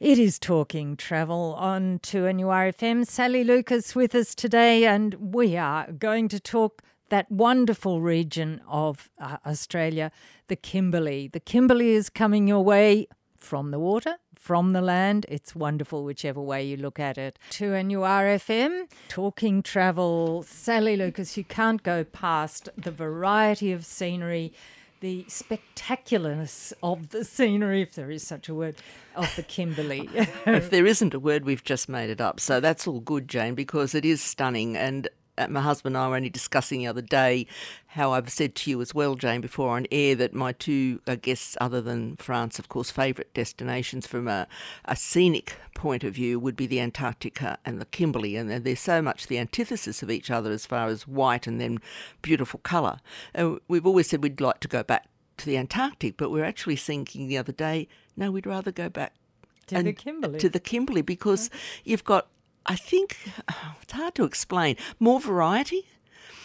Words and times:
It 0.00 0.18
is 0.18 0.38
Talking 0.38 0.96
Travel 0.96 1.54
on 1.58 1.98
2NURFM. 1.98 3.06
Sally 3.06 3.44
Lucas 3.44 3.94
with 3.94 4.14
us 4.14 4.34
today, 4.34 4.86
and 4.86 5.34
we 5.34 5.58
are 5.58 5.92
going 5.92 6.28
to 6.28 6.40
talk 6.40 6.82
that 7.10 7.30
wonderful 7.30 8.00
region 8.00 8.62
of 8.66 9.10
uh, 9.18 9.36
Australia, 9.44 10.10
the 10.48 10.56
Kimberley. 10.56 11.28
The 11.28 11.38
Kimberley 11.38 11.90
is 11.90 12.08
coming 12.08 12.48
your 12.48 12.64
way 12.64 13.08
from 13.36 13.72
the 13.72 13.78
water, 13.78 14.16
from 14.34 14.72
the 14.72 14.80
land. 14.80 15.26
It's 15.28 15.54
wonderful, 15.54 16.02
whichever 16.02 16.40
way 16.40 16.64
you 16.64 16.78
look 16.78 16.98
at 16.98 17.18
it. 17.18 17.38
2NURFM, 17.50 18.90
Talking 19.08 19.62
Travel. 19.62 20.42
Sally 20.44 20.96
Lucas, 20.96 21.36
you 21.36 21.44
can't 21.44 21.82
go 21.82 22.04
past 22.04 22.70
the 22.74 22.90
variety 22.90 23.70
of 23.70 23.84
scenery 23.84 24.54
the 25.00 25.24
spectacularness 25.28 26.72
of 26.82 27.08
the 27.08 27.24
scenery, 27.24 27.82
if 27.82 27.94
there 27.94 28.10
is 28.10 28.26
such 28.26 28.48
a 28.48 28.54
word, 28.54 28.76
of 29.16 29.34
the 29.34 29.42
Kimberley. 29.42 30.08
if 30.46 30.70
there 30.70 30.86
isn't 30.86 31.14
a 31.14 31.18
word, 31.18 31.44
we've 31.44 31.64
just 31.64 31.88
made 31.88 32.10
it 32.10 32.20
up. 32.20 32.38
So 32.38 32.60
that's 32.60 32.86
all 32.86 33.00
good, 33.00 33.26
Jane, 33.26 33.54
because 33.54 33.94
it 33.94 34.04
is 34.04 34.20
stunning. 34.20 34.76
And 34.76 35.08
my 35.48 35.60
husband 35.60 35.96
and 35.96 36.04
I 36.04 36.08
were 36.08 36.16
only 36.16 36.30
discussing 36.30 36.80
the 36.80 36.86
other 36.86 37.02
day 37.02 37.46
how 37.88 38.12
I've 38.12 38.30
said 38.30 38.54
to 38.56 38.70
you 38.70 38.80
as 38.80 38.94
well, 38.94 39.14
Jane, 39.14 39.40
before 39.40 39.76
on 39.76 39.86
air 39.90 40.14
that 40.16 40.34
my 40.34 40.52
two 40.52 41.00
uh, 41.06 41.16
guests, 41.16 41.56
other 41.60 41.80
than 41.80 42.16
France, 42.16 42.58
of 42.58 42.68
course, 42.68 42.90
favourite 42.90 43.32
destinations 43.34 44.06
from 44.06 44.28
a, 44.28 44.46
a, 44.84 44.94
scenic 44.94 45.56
point 45.74 46.04
of 46.04 46.14
view 46.14 46.38
would 46.38 46.56
be 46.56 46.66
the 46.66 46.80
Antarctica 46.80 47.58
and 47.64 47.80
the 47.80 47.86
Kimberley. 47.86 48.36
And 48.36 48.50
they're 48.50 48.76
so 48.76 49.02
much 49.02 49.26
the 49.26 49.38
antithesis 49.38 50.02
of 50.02 50.10
each 50.10 50.30
other 50.30 50.52
as 50.52 50.66
far 50.66 50.88
as 50.88 51.08
white 51.08 51.46
and 51.46 51.60
then 51.60 51.78
beautiful 52.22 52.60
colour. 52.60 52.98
And 53.34 53.58
we've 53.66 53.86
always 53.86 54.08
said 54.08 54.22
we'd 54.22 54.40
like 54.40 54.60
to 54.60 54.68
go 54.68 54.82
back 54.82 55.06
to 55.38 55.46
the 55.46 55.56
Antarctic, 55.56 56.16
but 56.16 56.30
we 56.30 56.40
are 56.40 56.44
actually 56.44 56.76
thinking 56.76 57.26
the 57.26 57.38
other 57.38 57.52
day, 57.52 57.88
no, 58.16 58.30
we'd 58.30 58.46
rather 58.46 58.70
go 58.70 58.88
back 58.88 59.14
to 59.68 59.82
the 59.82 59.92
Kimberley. 59.92 60.38
To 60.38 60.48
the 60.48 60.60
Kimberley 60.60 61.02
because 61.02 61.50
you've 61.84 62.04
got 62.04 62.28
I 62.70 62.76
think 62.76 63.16
it's 63.82 63.92
hard 63.92 64.14
to 64.14 64.24
explain. 64.24 64.76
More 65.00 65.18
variety. 65.18 65.88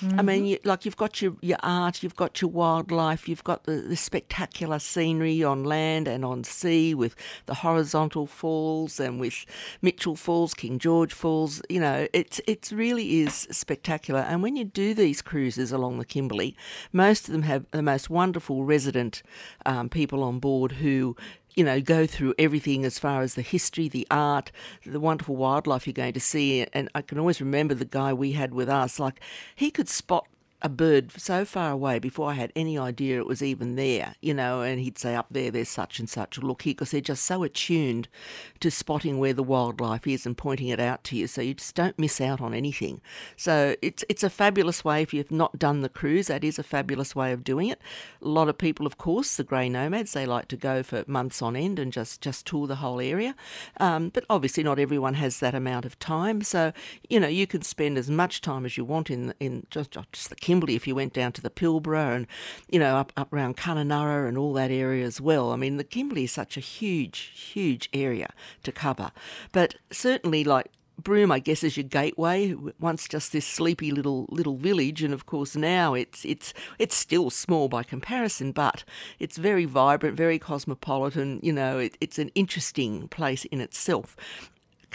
Mm-hmm. 0.01 0.19
I 0.19 0.23
mean, 0.23 0.37
mm-hmm. 0.37 0.45
you, 0.45 0.59
like 0.63 0.83
you've 0.83 0.97
got 0.97 1.21
your, 1.21 1.37
your 1.41 1.59
art, 1.61 2.01
you've 2.01 2.15
got 2.15 2.41
your 2.41 2.49
wildlife, 2.49 3.29
you've 3.29 3.43
got 3.43 3.65
the, 3.65 3.73
the 3.75 3.95
spectacular 3.95 4.79
scenery 4.79 5.43
on 5.43 5.63
land 5.63 6.07
and 6.07 6.25
on 6.25 6.43
sea 6.43 6.95
with 6.95 7.15
the 7.45 7.53
horizontal 7.53 8.25
falls 8.25 8.99
and 8.99 9.19
with 9.19 9.45
Mitchell 9.83 10.15
Falls, 10.15 10.55
King 10.55 10.79
George 10.79 11.13
Falls. 11.13 11.61
You 11.69 11.79
know, 11.79 12.07
it's 12.11 12.41
it 12.47 12.71
really 12.73 13.21
is 13.21 13.47
spectacular. 13.51 14.21
And 14.21 14.41
when 14.41 14.55
you 14.55 14.65
do 14.65 14.95
these 14.95 15.21
cruises 15.21 15.71
along 15.71 15.99
the 15.99 16.05
Kimberley, 16.05 16.57
most 16.91 17.27
of 17.27 17.33
them 17.33 17.43
have 17.43 17.67
the 17.69 17.83
most 17.83 18.09
wonderful 18.09 18.65
resident 18.65 19.21
um, 19.67 19.89
people 19.89 20.23
on 20.23 20.39
board 20.39 20.71
who 20.73 21.15
you 21.55 21.63
know, 21.63 21.79
go 21.81 22.05
through 22.05 22.33
everything 22.37 22.85
as 22.85 22.99
far 22.99 23.21
as 23.21 23.35
the 23.35 23.41
history, 23.41 23.87
the 23.87 24.07
art, 24.11 24.51
the 24.85 24.99
wonderful 24.99 25.35
wildlife 25.35 25.87
you're 25.87 25.93
going 25.93 26.13
to 26.13 26.19
see. 26.19 26.65
And 26.73 26.89
I 26.93 27.01
can 27.01 27.17
always 27.17 27.39
remember 27.39 27.73
the 27.73 27.85
guy 27.85 28.13
we 28.13 28.33
had 28.33 28.53
with 28.53 28.69
us, 28.69 28.99
like, 28.99 29.21
he 29.55 29.71
could 29.71 29.89
spot 29.89 30.27
a 30.61 30.69
bird 30.69 31.11
so 31.11 31.45
far 31.45 31.71
away 31.71 31.99
before 31.99 32.29
I 32.29 32.33
had 32.33 32.51
any 32.55 32.77
idea 32.77 33.19
it 33.19 33.27
was 33.27 33.43
even 33.43 33.75
there, 33.75 34.15
you 34.21 34.33
know, 34.33 34.61
and 34.61 34.79
he'd 34.79 34.97
say, 34.97 35.13
up 35.13 35.27
there, 35.29 35.51
there's 35.51 35.69
such 35.69 35.99
and 35.99 36.09
such. 36.09 36.37
Look 36.37 36.63
here, 36.63 36.73
because 36.73 36.91
they're 36.91 37.01
just 37.01 37.23
so 37.25 37.43
attuned 37.43 38.07
to 38.61 38.71
spotting 38.71 39.19
where 39.19 39.33
the 39.33 39.43
wildlife 39.43 40.07
is 40.07 40.25
and 40.25 40.37
pointing 40.37 40.69
it 40.69 40.79
out 40.79 41.03
to 41.05 41.17
you, 41.17 41.27
so 41.27 41.41
you 41.41 41.53
just 41.53 41.75
don't 41.75 41.99
miss 41.99 42.21
out 42.21 42.41
on 42.41 42.53
anything. 42.53 43.01
So 43.35 43.75
it's 43.81 44.03
it's 44.09 44.23
a 44.23 44.29
fabulous 44.29 44.83
way 44.83 45.01
if 45.01 45.13
you've 45.13 45.31
not 45.31 45.59
done 45.59 45.81
the 45.81 45.89
cruise. 45.89 46.27
That 46.27 46.43
is 46.43 46.57
a 46.57 46.63
fabulous 46.63 47.15
way 47.15 47.31
of 47.31 47.43
doing 47.43 47.67
it. 47.67 47.81
A 48.21 48.27
lot 48.27 48.47
of 48.47 48.57
people, 48.57 48.87
of 48.87 48.97
course, 48.97 49.35
the 49.35 49.43
grey 49.43 49.69
nomads, 49.69 50.13
they 50.13 50.25
like 50.25 50.47
to 50.47 50.57
go 50.57 50.83
for 50.83 51.03
months 51.05 51.41
on 51.41 51.55
end 51.55 51.79
and 51.79 51.91
just 51.91 52.21
just 52.21 52.47
tour 52.47 52.65
the 52.65 52.75
whole 52.77 53.01
area. 53.01 53.35
Um, 53.79 54.09
but 54.09 54.25
obviously, 54.29 54.63
not 54.63 54.79
everyone 54.79 55.15
has 55.15 55.39
that 55.41 55.53
amount 55.53 55.85
of 55.85 55.99
time. 55.99 56.41
So 56.41 56.71
you 57.09 57.19
know, 57.19 57.27
you 57.27 57.45
can 57.45 57.61
spend 57.61 57.97
as 57.97 58.09
much 58.09 58.41
time 58.41 58.65
as 58.65 58.77
you 58.77 58.85
want 58.85 59.09
in 59.09 59.33
in 59.39 59.67
just 59.69 59.97
just 60.11 60.29
the 60.29 60.35
Kimberley 60.55 60.75
if 60.75 60.87
you 60.87 60.95
went 60.95 61.11
down 61.11 61.33
to 61.33 61.41
the 61.41 61.49
Pilbara 61.49 62.15
and, 62.15 62.27
you 62.69 62.79
know, 62.79 62.95
up, 62.95 63.11
up 63.17 63.33
around 63.33 63.57
Kununurra 63.57 64.25
and 64.25 64.37
all 64.37 64.53
that 64.53 64.71
area 64.71 65.05
as 65.05 65.19
well. 65.19 65.51
I 65.51 65.57
mean, 65.57 65.75
the 65.75 65.83
Kimberley 65.83 66.23
is 66.23 66.31
such 66.31 66.55
a 66.55 66.61
huge, 66.61 67.17
huge 67.35 67.89
area 67.91 68.29
to 68.63 68.71
cover. 68.71 69.11
But 69.51 69.75
certainly, 69.91 70.45
like 70.45 70.71
Broome, 70.97 71.29
I 71.29 71.39
guess, 71.39 71.61
is 71.61 71.75
your 71.75 71.83
gateway. 71.83 72.55
Once 72.79 73.05
just 73.09 73.33
this 73.33 73.45
sleepy 73.45 73.91
little 73.91 74.27
little 74.29 74.55
village, 74.55 75.03
and 75.03 75.13
of 75.13 75.25
course 75.25 75.53
now 75.53 75.93
it's 75.93 76.23
it's 76.23 76.53
it's 76.79 76.95
still 76.95 77.29
small 77.29 77.67
by 77.67 77.83
comparison, 77.83 78.53
but 78.53 78.85
it's 79.19 79.35
very 79.35 79.65
vibrant, 79.65 80.15
very 80.15 80.39
cosmopolitan. 80.39 81.41
You 81.43 81.51
know, 81.51 81.79
it, 81.79 81.97
it's 81.99 82.17
an 82.17 82.29
interesting 82.33 83.09
place 83.09 83.43
in 83.43 83.59
itself. 83.59 84.15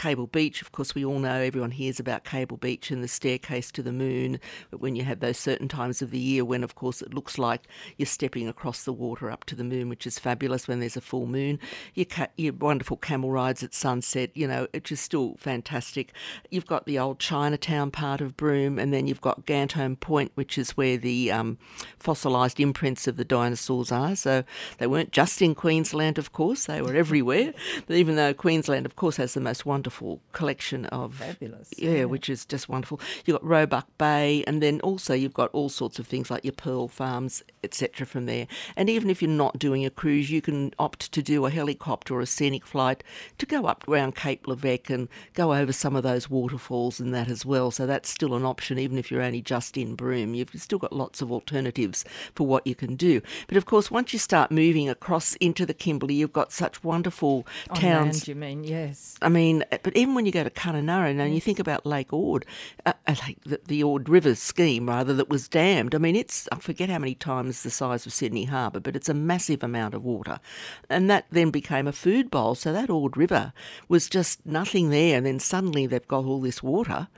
Cable 0.00 0.28
Beach, 0.28 0.62
of 0.62 0.72
course, 0.72 0.94
we 0.94 1.04
all 1.04 1.18
know 1.18 1.34
everyone 1.34 1.72
hears 1.72 2.00
about 2.00 2.24
Cable 2.24 2.56
Beach 2.56 2.90
and 2.90 3.04
the 3.04 3.08
staircase 3.08 3.70
to 3.72 3.82
the 3.82 3.92
moon. 3.92 4.40
But 4.70 4.80
when 4.80 4.96
you 4.96 5.04
have 5.04 5.20
those 5.20 5.36
certain 5.36 5.68
times 5.68 6.00
of 6.00 6.10
the 6.10 6.18
year 6.18 6.42
when, 6.42 6.64
of 6.64 6.74
course, 6.74 7.02
it 7.02 7.12
looks 7.12 7.36
like 7.36 7.68
you're 7.98 8.06
stepping 8.06 8.48
across 8.48 8.84
the 8.84 8.94
water 8.94 9.30
up 9.30 9.44
to 9.44 9.54
the 9.54 9.62
moon, 9.62 9.90
which 9.90 10.06
is 10.06 10.18
fabulous 10.18 10.66
when 10.66 10.80
there's 10.80 10.96
a 10.96 11.02
full 11.02 11.26
moon. 11.26 11.58
Your, 11.92 12.06
ca- 12.06 12.28
your 12.38 12.54
wonderful 12.54 12.96
camel 12.96 13.30
rides 13.30 13.62
at 13.62 13.74
sunset, 13.74 14.30
you 14.34 14.48
know, 14.48 14.68
it's 14.72 14.88
just 14.88 15.04
still 15.04 15.36
fantastic. 15.38 16.14
You've 16.50 16.64
got 16.66 16.86
the 16.86 16.98
old 16.98 17.18
Chinatown 17.18 17.90
part 17.90 18.22
of 18.22 18.38
Broome, 18.38 18.78
and 18.78 18.94
then 18.94 19.06
you've 19.06 19.20
got 19.20 19.44
Gantheaume 19.44 20.00
Point, 20.00 20.32
which 20.34 20.56
is 20.56 20.78
where 20.78 20.96
the 20.96 21.30
um, 21.30 21.58
fossilised 21.98 22.58
imprints 22.58 23.06
of 23.06 23.18
the 23.18 23.24
dinosaurs 23.26 23.92
are. 23.92 24.16
So 24.16 24.44
they 24.78 24.86
weren't 24.86 25.12
just 25.12 25.42
in 25.42 25.54
Queensland, 25.54 26.16
of 26.16 26.32
course, 26.32 26.64
they 26.64 26.80
were 26.80 26.94
everywhere. 26.94 27.52
but 27.86 27.96
even 27.96 28.16
though 28.16 28.32
Queensland, 28.32 28.86
of 28.86 28.96
course, 28.96 29.16
has 29.16 29.34
the 29.34 29.40
most 29.42 29.66
wonderful 29.66 29.89
wonderful 29.90 30.20
collection 30.32 30.86
of 30.86 31.16
fabulous, 31.16 31.70
yeah, 31.76 31.90
yeah, 31.90 32.04
which 32.04 32.28
is 32.28 32.44
just 32.44 32.68
wonderful. 32.68 33.00
You've 33.24 33.34
got 33.34 33.44
Roebuck 33.44 33.86
Bay, 33.98 34.44
and 34.46 34.62
then 34.62 34.80
also 34.82 35.14
you've 35.14 35.34
got 35.34 35.50
all 35.52 35.68
sorts 35.68 35.98
of 35.98 36.06
things 36.06 36.30
like 36.30 36.44
your 36.44 36.52
pearl 36.52 36.86
farms, 36.86 37.42
etc. 37.64 38.06
From 38.06 38.26
there, 38.26 38.46
and 38.76 38.88
even 38.88 39.10
if 39.10 39.20
you're 39.20 39.30
not 39.30 39.58
doing 39.58 39.84
a 39.84 39.90
cruise, 39.90 40.30
you 40.30 40.40
can 40.40 40.72
opt 40.78 41.10
to 41.12 41.22
do 41.22 41.44
a 41.44 41.50
helicopter 41.50 42.14
or 42.14 42.20
a 42.20 42.26
scenic 42.26 42.64
flight 42.64 43.02
to 43.38 43.46
go 43.46 43.66
up 43.66 43.86
around 43.88 44.14
Cape 44.14 44.46
Leveque 44.46 44.90
and 44.90 45.08
go 45.34 45.52
over 45.52 45.72
some 45.72 45.96
of 45.96 46.04
those 46.04 46.30
waterfalls 46.30 47.00
and 47.00 47.12
that 47.12 47.28
as 47.28 47.44
well. 47.44 47.72
So 47.72 47.86
that's 47.86 48.08
still 48.08 48.34
an 48.34 48.44
option, 48.44 48.78
even 48.78 48.96
if 48.96 49.10
you're 49.10 49.22
only 49.22 49.42
just 49.42 49.76
in 49.76 49.96
Broome. 49.96 50.34
You've 50.34 50.50
still 50.56 50.78
got 50.78 50.92
lots 50.92 51.20
of 51.20 51.32
alternatives 51.32 52.04
for 52.34 52.46
what 52.46 52.64
you 52.66 52.76
can 52.76 52.94
do. 52.94 53.22
But 53.48 53.56
of 53.56 53.66
course, 53.66 53.90
once 53.90 54.12
you 54.12 54.20
start 54.20 54.52
moving 54.52 54.88
across 54.88 55.34
into 55.36 55.66
the 55.66 55.74
Kimberley, 55.74 56.14
you've 56.14 56.32
got 56.32 56.52
such 56.52 56.84
wonderful 56.84 57.46
On 57.70 57.76
towns. 57.76 58.14
Land, 58.20 58.28
you 58.28 58.34
mean 58.36 58.64
yes? 58.64 59.16
I 59.20 59.28
mean, 59.28 59.64
but 59.82 59.96
even 59.96 60.14
when 60.14 60.26
you 60.26 60.32
go 60.32 60.44
to 60.44 60.50
Kununurra 60.50 61.18
and 61.18 61.34
you 61.34 61.40
think 61.40 61.58
about 61.58 61.86
Lake 61.86 62.12
Ord, 62.12 62.44
uh, 62.86 62.92
uh, 63.06 63.14
like 63.26 63.38
the, 63.44 63.60
the 63.66 63.82
Ord 63.82 64.08
River 64.08 64.34
scheme 64.34 64.88
rather 64.88 65.14
that 65.14 65.28
was 65.28 65.48
dammed. 65.48 65.94
I 65.94 65.98
mean, 65.98 66.16
it's 66.16 66.48
I 66.52 66.56
forget 66.56 66.88
how 66.88 66.98
many 66.98 67.14
times 67.14 67.62
the 67.62 67.70
size 67.70 68.06
of 68.06 68.12
Sydney 68.12 68.44
Harbour, 68.44 68.80
but 68.80 68.96
it's 68.96 69.08
a 69.08 69.14
massive 69.14 69.62
amount 69.62 69.94
of 69.94 70.04
water, 70.04 70.40
and 70.88 71.10
that 71.10 71.26
then 71.30 71.50
became 71.50 71.86
a 71.86 71.92
food 71.92 72.30
bowl. 72.30 72.54
So 72.54 72.72
that 72.72 72.90
Ord 72.90 73.16
River 73.16 73.52
was 73.88 74.08
just 74.08 74.44
nothing 74.44 74.90
there, 74.90 75.16
and 75.16 75.26
then 75.26 75.38
suddenly 75.38 75.86
they've 75.86 76.06
got 76.08 76.24
all 76.24 76.40
this 76.40 76.62
water, 76.62 77.08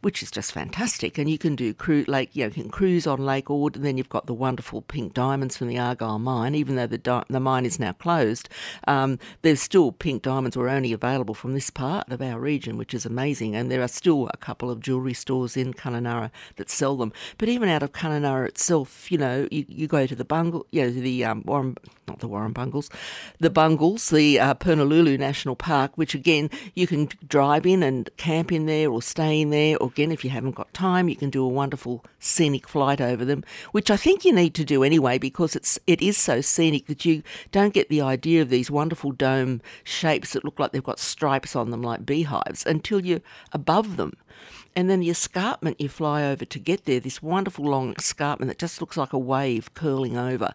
which 0.00 0.22
is 0.22 0.30
just 0.30 0.52
fantastic. 0.52 1.18
And 1.18 1.28
you 1.28 1.38
can 1.38 1.56
do 1.56 1.74
cruise, 1.74 2.08
like 2.08 2.34
you, 2.34 2.44
know, 2.44 2.48
you 2.48 2.62
can 2.62 2.70
cruise 2.70 3.06
on 3.06 3.24
Lake 3.24 3.50
Ord, 3.50 3.76
and 3.76 3.84
then 3.84 3.98
you've 3.98 4.08
got 4.08 4.26
the 4.26 4.34
wonderful 4.34 4.82
pink 4.82 5.14
diamonds 5.14 5.56
from 5.56 5.68
the 5.68 5.78
Argyle 5.78 6.18
mine. 6.18 6.54
Even 6.54 6.76
though 6.76 6.86
the 6.86 6.98
di- 6.98 7.24
the 7.28 7.40
mine 7.40 7.66
is 7.66 7.78
now 7.78 7.92
closed, 7.92 8.48
um, 8.86 9.18
there's 9.42 9.60
still 9.60 9.92
pink 9.92 10.22
diamonds 10.22 10.56
were 10.56 10.68
only 10.68 10.92
available 10.92 11.34
from 11.34 11.54
this 11.54 11.70
part 11.70 12.10
of 12.10 12.22
our 12.22 12.40
region, 12.40 12.76
which 12.76 12.94
is 12.94 13.04
amazing. 13.04 13.54
And 13.54 13.70
there 13.70 13.82
are 13.82 13.88
still 13.88 14.28
a 14.32 14.36
couple 14.36 14.70
of 14.70 14.80
jewellery 14.80 15.14
stores 15.14 15.56
in 15.56 15.74
Kununurra 15.74 16.30
that 16.56 16.70
sell 16.70 16.96
them. 16.96 17.12
But 17.38 17.48
even 17.48 17.68
out 17.68 17.82
of 17.82 17.92
Kununurra 17.92 18.48
itself, 18.48 19.10
you 19.10 19.18
know, 19.18 19.48
you, 19.50 19.64
you 19.68 19.86
go 19.86 20.06
to 20.06 20.14
the 20.14 20.24
Bungle, 20.24 20.66
you 20.70 20.82
know, 20.82 20.90
the 20.90 21.24
um, 21.24 21.42
Warren, 21.46 21.76
not 22.08 22.20
the 22.20 22.28
Warren 22.28 22.52
Bungles, 22.52 22.90
the 23.38 23.50
Bungles, 23.50 24.10
the 24.10 24.40
uh, 24.40 24.54
Purnululu 24.54 25.18
National 25.18 25.56
Park, 25.56 25.92
which 25.96 26.14
again 26.14 26.50
you 26.74 26.86
can 26.86 27.08
drive 27.28 27.66
in 27.66 27.82
and 27.82 28.08
camp 28.16 28.52
in 28.52 28.66
there 28.66 28.90
or 28.90 29.02
stay 29.02 29.40
in 29.40 29.50
there 29.50 29.76
or 29.78 29.89
again, 29.90 30.12
if 30.12 30.24
you 30.24 30.30
haven't 30.30 30.54
got 30.54 30.72
time, 30.72 31.08
you 31.08 31.16
can 31.16 31.30
do 31.30 31.44
a 31.44 31.48
wonderful 31.48 32.04
scenic 32.18 32.68
flight 32.68 33.00
over 33.00 33.24
them, 33.24 33.42
which 33.72 33.90
I 33.90 33.96
think 33.96 34.24
you 34.24 34.32
need 34.32 34.54
to 34.54 34.64
do 34.64 34.84
anyway 34.84 35.18
because 35.18 35.56
it's 35.56 35.78
it 35.86 36.00
is 36.00 36.16
so 36.16 36.40
scenic 36.40 36.86
that 36.86 37.04
you 37.04 37.22
don't 37.50 37.74
get 37.74 37.88
the 37.88 38.00
idea 38.00 38.40
of 38.40 38.50
these 38.50 38.70
wonderful 38.70 39.12
dome 39.12 39.60
shapes 39.84 40.32
that 40.32 40.44
look 40.44 40.58
like 40.58 40.72
they've 40.72 40.82
got 40.82 40.98
stripes 41.00 41.56
on 41.56 41.70
them 41.70 41.82
like 41.82 42.06
beehives 42.06 42.64
until 42.64 43.04
you're 43.04 43.20
above 43.52 43.96
them. 43.96 44.12
And 44.76 44.88
then 44.88 45.00
the 45.00 45.10
escarpment 45.10 45.80
you 45.80 45.88
fly 45.88 46.22
over 46.22 46.44
to 46.44 46.58
get 46.58 46.84
there, 46.84 47.00
this 47.00 47.20
wonderful 47.20 47.64
long 47.64 47.94
escarpment 47.98 48.48
that 48.48 48.58
just 48.58 48.80
looks 48.80 48.96
like 48.96 49.12
a 49.12 49.18
wave 49.18 49.74
curling 49.74 50.16
over 50.16 50.54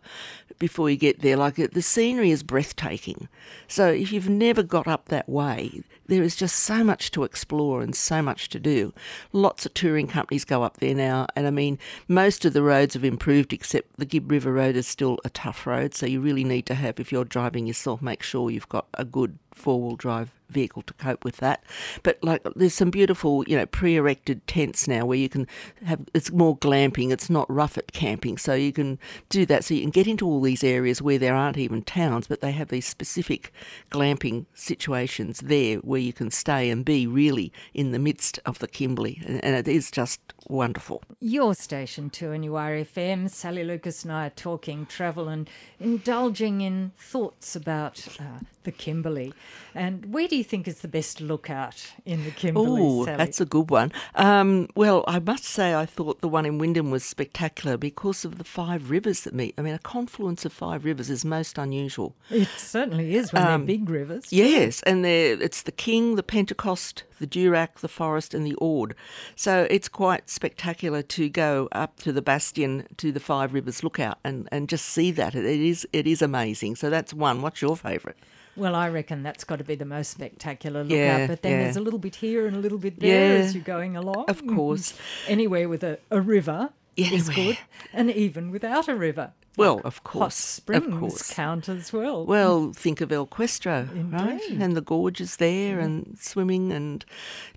before 0.58 0.90
you 0.90 0.96
get 0.96 1.22
there. 1.22 1.36
Like 1.36 1.60
uh, 1.60 1.68
the 1.72 1.82
scenery 1.82 2.32
is 2.32 2.42
breathtaking. 2.42 3.28
So 3.68 3.90
if 3.90 4.14
you've 4.14 4.30
never 4.30 4.64
got 4.64 4.88
up 4.88 5.10
that 5.10 5.28
way, 5.28 5.84
there 6.08 6.24
is 6.24 6.36
just 6.36 6.58
so 6.58 6.84
much 6.84 7.12
to 7.12 7.24
explore 7.24 7.82
and 7.82 7.96
so 7.96 8.22
much 8.22 8.48
to 8.50 8.60
do. 8.60 8.94
Lots 9.34 9.66
of 9.66 9.74
touring 9.74 10.08
companies 10.08 10.46
go 10.46 10.64
up 10.64 10.78
there 10.78 10.96
now, 10.96 11.28
and 11.36 11.48
I 11.48 11.50
mean, 11.50 11.78
most 12.08 12.46
of 12.46 12.54
the 12.54 12.62
roads 12.62 12.94
have 12.94 13.04
improved, 13.04 13.52
except 13.52 13.98
the 13.98 14.06
Gibb 14.06 14.32
River 14.32 14.54
Road 14.54 14.76
is 14.76 14.88
still 14.88 15.20
a 15.26 15.30
tough 15.30 15.66
road. 15.68 15.94
So 15.94 16.06
you 16.06 16.22
really 16.22 16.44
need 16.44 16.66
to 16.68 16.76
have, 16.76 17.00
if 17.00 17.12
you're 17.12 17.26
driving 17.26 17.68
yourself, 17.68 18.02
make 18.02 18.24
sure 18.24 18.50
you've 18.50 18.70
got 18.70 18.88
a 18.94 19.04
good 19.04 19.38
four 19.56 19.82
wheel 19.82 19.96
drive 19.96 20.32
vehicle 20.50 20.84
to 20.84 20.94
cope 20.94 21.24
with 21.24 21.38
that. 21.38 21.64
But 22.04 22.18
like, 22.24 22.46
there's 22.56 22.74
some 22.74 22.92
beautiful, 22.92 23.44
you 23.48 23.58
know, 23.58 23.66
pre-erected 23.66 24.46
tents 24.48 24.88
now 24.88 25.06
where 25.06 25.18
you 25.18 25.30
can 25.30 25.48
have. 25.84 26.02
It's 26.14 26.32
more 26.32 26.58
glamping. 26.58 27.12
It's 27.12 27.30
not 27.30 27.50
rough 27.50 27.78
at 27.78 27.92
camping, 27.92 28.38
so 28.38 28.54
you 28.54 28.72
can 28.72 29.00
do 29.30 29.46
that. 29.48 29.66
So 29.66 29.74
you 29.74 29.82
can 29.82 29.90
get 29.90 30.08
into 30.08 30.26
all 30.26 30.42
these 30.42 30.64
areas 30.64 31.02
where 31.02 31.18
there 31.18 31.36
aren't 31.36 31.58
even 31.58 31.82
towns, 31.82 32.28
but 32.28 32.42
they 32.42 32.52
have 32.52 32.70
these 32.70 32.88
specific 32.88 33.52
glamping 33.92 34.46
situations 34.54 35.40
there 35.40 35.78
where 35.78 36.00
you 36.00 36.14
can 36.14 36.32
stay 36.32 36.70
and 36.70 36.86
be 36.86 37.08
really 37.08 37.52
in 37.74 37.92
the 37.92 38.00
midst 38.00 38.40
of 38.46 38.60
the 38.60 38.68
Kimberley, 38.68 39.22
and 39.26 39.56
it 39.56 39.68
is 39.68 39.92
just 39.92 40.20
wonderful. 40.48 41.04
Your 41.20 41.56
station, 41.56 42.10
2NURFM. 42.10 43.30
Sally 43.30 43.64
Lucas 43.64 44.04
and 44.04 44.12
I 44.12 44.28
are 44.28 44.32
talking 44.32 44.86
travel 44.86 45.28
and 45.28 45.50
indulging 45.80 46.62
in 46.62 46.92
thoughts 46.98 47.56
about 47.56 48.08
uh, 48.20 48.40
the 48.64 48.72
Kimberley. 48.72 49.34
And 49.74 50.14
where 50.14 50.28
do 50.28 50.38
you 50.38 50.44
think 50.44 50.68
is 50.68 50.80
the 50.80 50.88
best 50.88 51.20
lookout 51.20 51.92
in 52.06 52.24
the 52.24 52.32
Kimberley? 52.32 52.82
Oh, 52.82 53.06
that's 53.06 53.42
a 53.42 53.46
good 53.46 53.70
one. 53.70 53.92
Um, 54.16 54.70
well, 54.76 55.04
I 55.08 55.20
must 55.20 55.44
say, 55.44 55.76
I 55.76 55.86
thought 55.86 56.22
the 56.22 56.30
one 56.30 56.46
in 56.46 56.58
Wyndham 56.58 56.92
was 56.92 57.04
spectacular 57.04 57.76
because 57.76 58.24
of 58.24 58.38
the 58.38 58.46
five 58.46 58.90
rivers 58.90 59.22
that 59.22 59.34
meet. 59.34 59.54
I 59.58 59.62
mean, 59.62 59.74
a 59.74 59.80
confluence 59.80 60.46
of 60.46 60.54
five 60.54 60.86
rivers 60.86 61.10
is 61.10 61.26
most 61.26 61.58
unusual. 61.58 62.16
It 62.30 62.48
certainly 62.58 63.16
is 63.16 63.34
when 63.34 63.44
um, 63.44 63.66
they're 63.66 63.78
big 63.78 63.90
rivers. 63.90 64.32
Yes, 64.32 64.82
and 64.84 65.06
it's 65.06 65.64
the 65.64 65.74
King, 65.74 66.16
the 66.16 66.24
Pentecost, 66.24 67.04
the 67.20 67.28
Durack, 67.28 67.80
the 67.80 67.88
Forest, 67.88 68.34
and 68.34 68.46
the 68.46 68.56
Ord. 68.56 68.96
So 69.36 69.68
it's 69.70 69.90
quite 69.90 70.30
spectacular 70.30 71.02
to 71.02 71.30
go 71.30 71.68
up 71.74 72.00
to 72.02 72.14
the 72.14 72.22
bastion 72.22 72.88
to 72.98 73.12
the 73.12 73.20
Five 73.20 73.54
Rivers 73.54 73.84
Lookout 73.84 74.20
and, 74.24 74.48
and 74.52 74.70
just 74.70 74.86
see 74.86 75.12
that. 75.12 75.36
It 75.36 75.46
is 75.46 75.88
it 75.92 76.08
is 76.08 76.22
amazing. 76.22 76.76
So 76.76 76.90
that's 76.90 77.14
one. 77.14 77.42
What's 77.42 77.62
your 77.62 77.76
favourite? 77.76 78.18
Well, 78.58 78.76
I 78.76 78.90
reckon 78.90 79.24
that's 79.24 79.44
got 79.44 79.58
to 79.58 79.66
be 79.66 79.76
the 79.76 79.86
most 79.86 80.12
spectacular 80.12 80.84
lookout. 80.84 80.96
Yeah, 80.96 81.28
but 81.28 81.42
then 81.42 81.52
yeah. 81.52 81.64
there's 81.64 81.76
a 81.76 81.82
little 81.82 82.00
bit 82.00 82.16
here 82.16 82.48
and 82.48 82.56
a 82.56 82.60
little 82.60 82.78
bit 82.78 83.00
there 83.00 83.38
yeah, 83.38 83.44
as 83.44 83.54
you're 83.54 83.64
going 83.64 83.98
along. 83.98 84.26
Of 84.28 84.46
course. 84.48 84.94
Anywhere 85.28 85.68
with 85.68 85.84
a, 85.84 86.00
a 86.10 86.22
river 86.22 86.70
Anywhere. 86.98 87.18
is 87.18 87.30
good, 87.30 87.58
and 87.94 88.10
even 88.12 88.52
without 88.52 88.88
a 88.88 88.96
river. 88.96 89.34
Well, 89.58 89.82
of 89.84 90.04
course, 90.04 90.22
hot 90.22 90.34
springs 90.34 90.86
of 90.86 91.00
course. 91.00 91.34
count 91.34 91.70
as 91.70 91.94
well. 91.94 92.26
Well, 92.26 92.74
think 92.74 93.02
of 93.02 93.12
El 93.12 93.28
Questro, 93.28 93.90
Indeed. 93.92 94.14
right? 94.14 94.50
And 94.60 94.76
the 94.76 94.82
gorges 94.82 95.38
there, 95.38 95.78
mm. 95.78 95.84
and 95.84 96.18
swimming, 96.20 96.72
and 96.72 97.06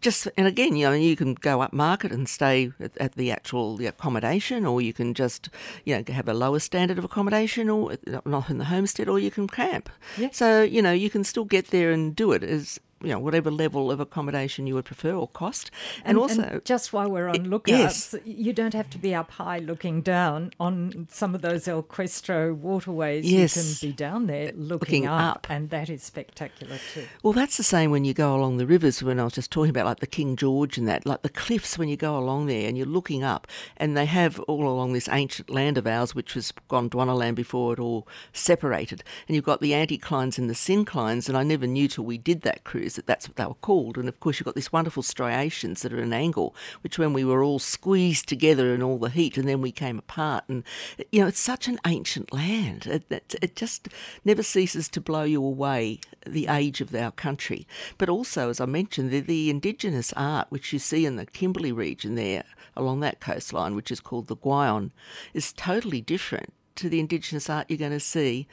just 0.00 0.28
and 0.36 0.46
again, 0.46 0.76
you 0.76 0.86
know, 0.86 0.92
you 0.92 1.16
can 1.16 1.34
go 1.34 1.60
up 1.60 1.72
market 1.72 2.12
and 2.12 2.28
stay 2.28 2.72
at, 2.80 2.96
at 2.98 3.14
the 3.14 3.30
actual 3.30 3.76
the 3.76 3.86
accommodation, 3.86 4.66
or 4.66 4.80
you 4.80 4.92
can 4.92 5.14
just 5.14 5.48
you 5.84 5.96
know 5.96 6.04
have 6.12 6.28
a 6.28 6.34
lower 6.34 6.60
standard 6.60 6.98
of 6.98 7.04
accommodation, 7.04 7.68
or 7.68 7.96
not 8.24 8.50
in 8.50 8.58
the 8.58 8.66
homestead, 8.66 9.08
or 9.08 9.18
you 9.18 9.30
can 9.30 9.48
camp. 9.48 9.88
Yeah. 10.16 10.28
So 10.32 10.62
you 10.62 10.82
know 10.82 10.92
you 10.92 11.10
can 11.10 11.24
still 11.24 11.44
get 11.44 11.68
there 11.68 11.90
and 11.90 12.14
do 12.14 12.32
it 12.32 12.42
as 12.42 12.80
you 13.02 13.10
know 13.10 13.18
whatever 13.18 13.50
level 13.50 13.90
of 13.90 14.00
accommodation 14.00 14.66
you 14.66 14.74
would 14.74 14.84
prefer 14.84 15.12
or 15.12 15.28
cost. 15.28 15.70
And, 15.98 16.10
and 16.10 16.18
also 16.18 16.42
and 16.42 16.64
just 16.64 16.92
while 16.92 17.10
we're 17.10 17.28
on 17.28 17.48
lookouts 17.48 18.14
yes. 18.14 18.16
you 18.24 18.52
don't 18.52 18.74
have 18.74 18.90
to 18.90 18.98
be 18.98 19.14
up 19.14 19.30
high 19.32 19.58
looking 19.58 20.02
down 20.02 20.52
on 20.58 21.06
some 21.10 21.34
of 21.34 21.42
those 21.42 21.68
El 21.68 21.82
Questro 21.82 22.54
waterways. 22.54 23.30
Yes. 23.30 23.56
you 23.56 23.62
can 23.62 23.90
be 23.90 23.96
down 23.96 24.26
there 24.26 24.48
uh, 24.48 24.52
looking, 24.56 24.68
looking 24.68 25.06
up, 25.06 25.36
up, 25.36 25.46
and 25.48 25.70
that 25.70 25.88
is 25.88 26.02
spectacular 26.02 26.78
too. 26.92 27.06
Well 27.22 27.32
that's 27.32 27.56
the 27.56 27.62
same 27.62 27.90
when 27.90 28.04
you 28.04 28.14
go 28.14 28.34
along 28.34 28.56
the 28.56 28.66
rivers 28.66 29.02
when 29.02 29.20
I 29.20 29.24
was 29.24 29.34
just 29.34 29.50
talking 29.50 29.70
about 29.70 29.86
like 29.86 30.00
the 30.00 30.06
King 30.06 30.34
George 30.34 30.76
and 30.76 30.88
that 30.88 31.06
like 31.06 31.22
the 31.22 31.28
cliffs 31.28 31.78
when 31.78 31.88
you 31.88 31.96
go 31.96 32.18
along 32.18 32.46
there 32.46 32.66
and 32.68 32.76
you're 32.76 32.86
looking 32.86 33.22
up 33.22 33.46
and 33.76 33.96
they 33.96 34.06
have 34.06 34.40
all 34.40 34.68
along 34.68 34.92
this 34.92 35.08
ancient 35.08 35.50
land 35.50 35.78
of 35.78 35.86
ours 35.86 36.14
which 36.14 36.34
was 36.34 36.52
Gondwana 36.68 37.16
land 37.16 37.36
before 37.36 37.74
it 37.74 37.78
all 37.78 38.08
separated. 38.32 39.04
And 39.28 39.36
you've 39.36 39.44
got 39.44 39.60
the 39.60 39.72
anticlines 39.72 40.38
and 40.38 40.50
the 40.50 40.54
synclines 40.54 41.28
and 41.28 41.36
I 41.38 41.44
never 41.44 41.66
knew 41.66 41.86
till 41.86 42.04
we 42.04 42.18
did 42.18 42.42
that 42.42 42.64
cruise 42.64 42.87
that 42.96 43.06
that's 43.06 43.28
what 43.28 43.36
they 43.36 43.46
were 43.46 43.54
called. 43.54 43.96
And 43.96 44.08
of 44.08 44.20
course, 44.20 44.38
you've 44.38 44.44
got 44.44 44.54
these 44.54 44.72
wonderful 44.72 45.02
striations 45.02 45.82
that 45.82 45.92
are 45.92 46.00
an 46.00 46.12
angle, 46.12 46.54
which 46.82 46.98
when 46.98 47.12
we 47.12 47.24
were 47.24 47.42
all 47.42 47.58
squeezed 47.58 48.28
together 48.28 48.74
in 48.74 48.82
all 48.82 48.98
the 48.98 49.10
heat 49.10 49.36
and 49.36 49.48
then 49.48 49.60
we 49.60 49.72
came 49.72 49.98
apart. 49.98 50.44
And, 50.48 50.64
you 51.12 51.20
know, 51.20 51.28
it's 51.28 51.40
such 51.40 51.68
an 51.68 51.78
ancient 51.86 52.32
land. 52.32 52.86
It, 52.86 53.04
it, 53.10 53.34
it 53.42 53.56
just 53.56 53.88
never 54.24 54.42
ceases 54.42 54.88
to 54.90 55.00
blow 55.00 55.24
you 55.24 55.42
away, 55.42 56.00
the 56.26 56.46
age 56.48 56.80
of 56.80 56.94
our 56.94 57.10
country. 57.10 57.66
But 57.96 58.08
also, 58.08 58.50
as 58.50 58.60
I 58.60 58.66
mentioned, 58.66 59.10
the, 59.10 59.20
the 59.20 59.50
indigenous 59.50 60.12
art, 60.14 60.46
which 60.50 60.72
you 60.72 60.78
see 60.78 61.06
in 61.06 61.16
the 61.16 61.26
Kimberley 61.26 61.72
region 61.72 62.14
there 62.14 62.44
along 62.76 63.00
that 63.00 63.20
coastline, 63.20 63.74
which 63.74 63.90
is 63.90 64.00
called 64.00 64.28
the 64.28 64.36
Gwion, 64.36 64.90
is 65.34 65.52
totally 65.52 66.00
different 66.00 66.52
to 66.76 66.88
the 66.88 67.00
indigenous 67.00 67.50
art 67.50 67.66
you're 67.68 67.76
going 67.76 67.90
to 67.90 68.00
see 68.00 68.46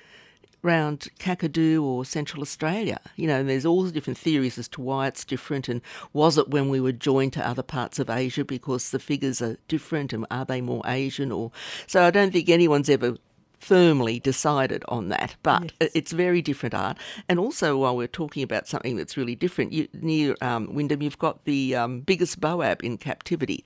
around 0.66 1.08
Kakadu 1.20 1.82
or 1.84 2.04
Central 2.06 2.42
Australia. 2.42 3.00
You 3.16 3.28
know, 3.28 3.44
there's 3.44 3.66
all 3.66 3.84
the 3.84 3.92
different 3.92 4.18
theories 4.18 4.58
as 4.58 4.68
to 4.70 4.82
why 4.82 5.08
it's 5.08 5.24
different 5.24 5.70
and 5.70 5.82
was 6.14 6.38
it 6.38 6.50
when 6.50 6.70
we 6.70 6.82
were 6.82 6.92
joined 6.92 7.34
to 7.34 7.48
other 7.48 7.64
parts 7.64 8.00
of 8.00 8.10
Asia 8.10 8.44
because 8.44 8.92
the 8.92 9.00
figures 9.00 9.42
are 9.42 9.58
different 9.68 10.14
and 10.14 10.26
are 10.32 10.46
they 10.46 10.62
more 10.62 10.82
Asian 10.86 11.32
or 11.32 11.52
so 11.88 12.04
I 12.04 12.12
don't 12.12 12.32
think 12.32 12.50
anyone's 12.50 12.90
ever 12.90 13.18
firmly 13.60 14.20
decided 14.20 14.84
on 14.90 15.10
that, 15.10 15.36
but 15.42 15.72
yes. 15.82 15.92
it's 15.96 16.12
very 16.12 16.42
different 16.42 16.76
art. 16.76 16.98
And 17.28 17.40
also, 17.40 17.78
while 17.78 17.98
we're 17.98 18.08
talking 18.08 18.44
about 18.44 18.68
something 18.68 18.96
that's 18.96 19.18
really 19.18 19.36
different, 19.36 19.74
you, 19.74 19.88
near 19.94 20.36
um, 20.42 20.74
Wyndham, 20.74 21.02
you've 21.02 21.18
got 21.18 21.46
the 21.46 21.76
um, 21.76 22.02
biggest 22.02 22.40
boab 22.40 22.82
in 22.84 22.98
captivity 22.98 23.66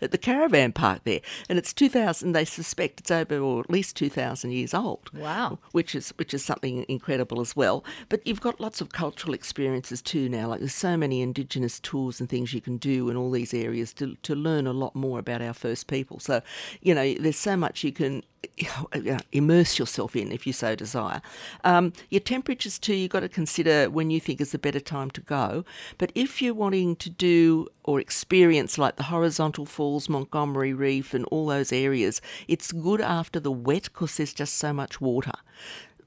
at 0.00 0.10
the 0.10 0.18
caravan 0.18 0.72
park 0.72 1.02
there, 1.04 1.20
and 1.48 1.58
it's 1.58 1.72
2,000. 1.72 2.32
They 2.32 2.44
suspect 2.44 3.00
it's 3.00 3.10
over 3.10 3.38
or 3.38 3.60
at 3.60 3.70
least 3.70 3.96
2,000 3.96 4.50
years 4.50 4.74
old. 4.74 5.10
Wow, 5.12 5.58
which 5.72 5.94
is 5.94 6.10
which 6.16 6.34
is 6.34 6.44
something 6.44 6.84
incredible 6.88 7.40
as 7.40 7.56
well. 7.56 7.84
But 8.08 8.26
you've 8.26 8.40
got 8.40 8.60
lots 8.60 8.80
of 8.80 8.90
cultural 8.90 9.34
experiences 9.34 10.02
too 10.02 10.28
now. 10.28 10.48
Like 10.48 10.60
there's 10.60 10.74
so 10.74 10.96
many 10.96 11.22
Indigenous 11.22 11.80
tours 11.80 12.20
and 12.20 12.28
things 12.28 12.52
you 12.52 12.60
can 12.60 12.76
do 12.76 13.08
in 13.10 13.16
all 13.16 13.30
these 13.30 13.54
areas 13.54 13.92
to 13.94 14.16
to 14.22 14.34
learn 14.34 14.66
a 14.66 14.72
lot 14.72 14.94
more 14.94 15.18
about 15.18 15.42
our 15.42 15.54
first 15.54 15.86
people. 15.86 16.18
So, 16.20 16.42
you 16.80 16.94
know, 16.94 17.14
there's 17.14 17.36
so 17.36 17.56
much 17.56 17.84
you 17.84 17.92
can 17.92 18.22
immerse 19.32 19.78
yourself 19.78 20.16
in 20.16 20.32
if 20.32 20.46
you 20.46 20.52
so 20.52 20.74
desire. 20.74 21.20
Um, 21.64 21.92
your 22.10 22.20
temperatures 22.20 22.78
too, 22.78 22.94
you've 22.94 23.10
got 23.10 23.20
to 23.20 23.28
consider 23.28 23.90
when 23.90 24.10
you 24.10 24.20
think 24.20 24.40
is 24.40 24.52
the 24.52 24.58
better 24.58 24.80
time 24.80 25.10
to 25.12 25.20
go. 25.20 25.64
But 25.96 26.12
if 26.14 26.40
you're 26.40 26.54
wanting 26.54 26.96
to 26.96 27.10
do 27.10 27.68
or 27.84 28.00
experience 28.00 28.76
like 28.76 28.96
the 28.96 29.04
horizontal 29.04 29.64
falls, 29.88 30.06
Montgomery 30.10 30.74
Reef, 30.74 31.14
and 31.14 31.24
all 31.26 31.46
those 31.46 31.72
areas, 31.72 32.20
it's 32.46 32.72
good 32.72 33.00
after 33.00 33.40
the 33.40 33.50
wet 33.50 33.84
because 33.84 34.18
there's 34.18 34.34
just 34.34 34.54
so 34.54 34.70
much 34.70 35.00
water. 35.00 35.32